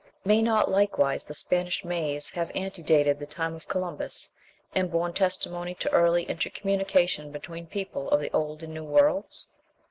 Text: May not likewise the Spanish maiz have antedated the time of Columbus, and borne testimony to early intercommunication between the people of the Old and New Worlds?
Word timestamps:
May 0.25 0.41
not 0.41 0.71
likewise 0.71 1.23
the 1.25 1.35
Spanish 1.35 1.85
maiz 1.85 2.31
have 2.31 2.49
antedated 2.55 3.19
the 3.19 3.27
time 3.27 3.53
of 3.53 3.67
Columbus, 3.67 4.31
and 4.73 4.89
borne 4.89 5.13
testimony 5.13 5.75
to 5.75 5.91
early 5.91 6.23
intercommunication 6.23 7.31
between 7.31 7.65
the 7.65 7.69
people 7.71 8.09
of 8.09 8.19
the 8.19 8.31
Old 8.31 8.63
and 8.63 8.73
New 8.73 8.83
Worlds? 8.83 9.45